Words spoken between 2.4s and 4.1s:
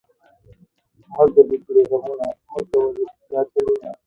مۀ کوه دا چلونه